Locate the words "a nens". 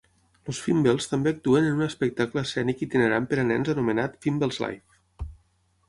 3.43-3.73